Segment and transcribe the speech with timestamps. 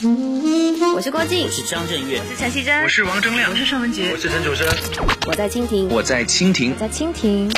[0.00, 4.64] 我是郭靖，我是张震岳，我是陈绮贞，我是王铮亮，我是尚雯婕，我是陈楚生，
[5.26, 7.50] 我在蜻蜓，我在蜻蜓，在蜻蜓。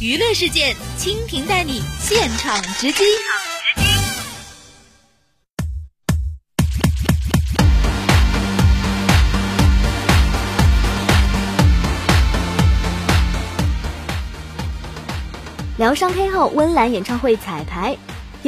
[0.00, 3.04] 娱乐事件，蜻蜓带你现场直击。
[15.76, 17.94] 疗伤黑后，温岚演唱会彩排，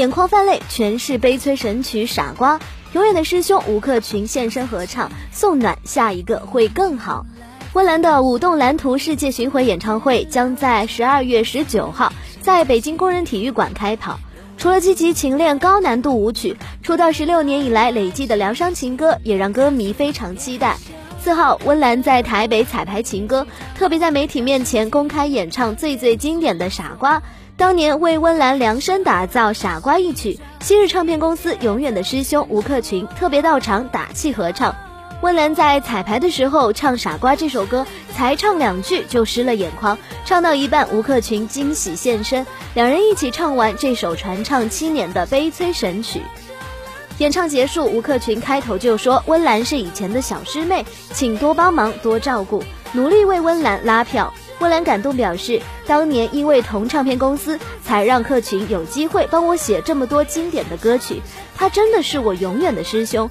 [0.00, 2.58] 眼眶泛泪，全是悲催神曲《傻瓜》。
[2.94, 7.26] 永远的师兄吴克群现身合唱，送暖，下一个会更好。
[7.74, 14.18] 温岚的舞动蓝图世界巡回演唱会将在十二月十九号在北京工人体育馆开跑。
[14.56, 20.78] 除了积极勤练高难度舞曲，出道十六年以来累计的疗伤情歌也让歌迷非常期待。
[21.22, 23.46] 四号，温岚在台北彩排情歌，
[23.76, 27.18] 特别在媒体面前公开演唱最最经典的《傻瓜》。
[27.60, 34.74] 当年为温岚量身打造《傻瓜》一曲，昔日唱片公司永远的师兄吴克群特别到场打气合唱。
[35.20, 39.98] 温岚在彩排的时候唱《傻瓜》这首歌，才唱两句就湿了眼眶。
[40.24, 46.22] 唱到一半，吴克群惊喜现身，两人一起唱完这首传唱七年的悲催神曲。
[47.18, 52.64] 演唱结束，吴克群开头就说：“温岚是以前的小师妹，请多帮忙多照顾，
[52.94, 61.20] 努力为温岚拉票。”温岚感动表示：“当年因为同唱片公司，才让克群有机会帮我写这么多经典的歌曲。
[61.56, 63.28] 他真的是我永远的师兄。”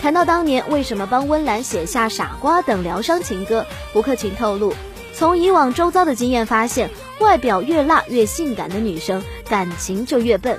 [0.00, 4.72] 谈到当年为什么帮温岚写下《傻瓜》等疗伤情歌，吴克群透露
[5.12, 10.58] ：“从以往周遭的经验发现，外表越辣越性感的女生，感情就越笨。”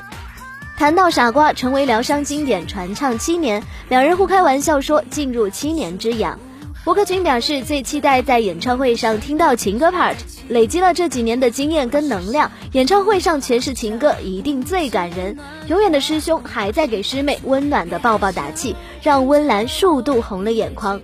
[0.78, 6.38] 谈到《傻瓜》成为疗伤经典，传唱七年，两人互开玩笑说进入七年之痒。
[6.84, 10.16] 吴克群表示最期待在演唱会上听到情歌 part，
[10.48, 15.38] 累积了这几年的经验跟能量，演唱会上诠释情歌一定最感人。
[15.68, 21.00] 永远的师兄还在给师妹温暖的抱抱打气，让温岚数度红了眼眶。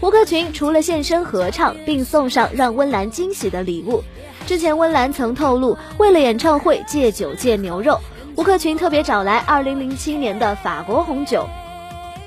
[0.00, 4.04] 吴克群除了现身合唱，并送上让温岚惊喜的礼物。
[4.46, 7.98] 之前温岚曾透露，为了演唱会戒酒戒牛肉。
[8.36, 11.44] 吴克群特别找来2007年的法国红酒。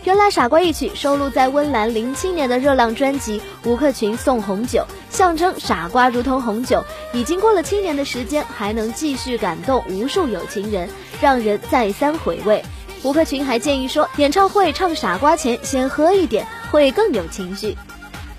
[0.05, 6.83] 原来《傻瓜》一曲收录在温岚07年的热浪专辑《吴克群送红酒》，象征傻瓜如同红酒，
[7.13, 10.89] 已经过了七年的时间，还能继续感动无数有情人，
[11.21, 12.61] 让人再三回味。
[13.01, 17.77] 吴克群还建议说，演唱会唱《傻瓜》前先喝一点，会更有情绪。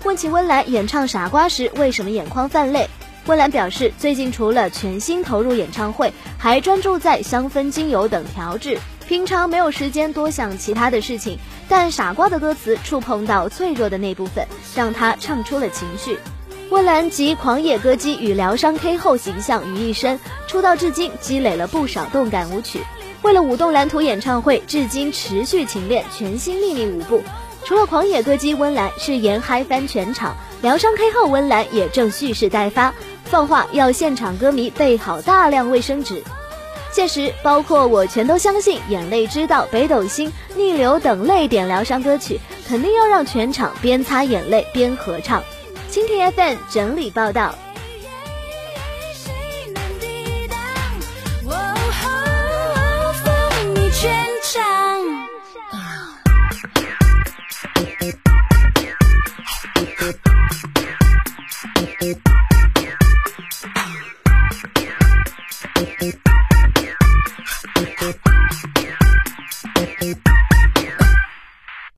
[0.03, 2.87] 问起温岚演唱《傻瓜》时为什么眼眶泛泪？
[3.25, 8.77] 温岚表示，最近除了全心投入演唱会，还专注在香氛、精油等调制，
[9.07, 11.37] 平常没有时间多想其他的事情。
[11.67, 14.45] 但《傻瓜》的歌词触碰到脆弱的那部分，
[14.75, 16.17] 让他唱出了情绪。
[16.69, 22.81] 温岚集狂野歌姬与疗伤 K 后形象于一身，出道至今积累了不少动感舞曲。
[23.21, 27.23] 为了舞动蓝图演唱会，至今持续勤练全新秘密舞步。
[27.63, 32.93] 除了狂野歌姬温岚誓言嗨翻全场，疗伤 K 后温岚也正蓄势待发。
[33.23, 36.23] 放话要现场歌迷备好大量卫生纸，
[36.95, 45.43] 届时包括我全都相信、眼泪知道、北斗星、逆流等泪点疗伤歌曲，肯定要让全场边擦眼泪边合唱。
[45.91, 47.53] 蜻蜓 FM 整理报道。